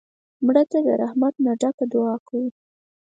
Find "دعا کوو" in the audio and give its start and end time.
1.93-2.47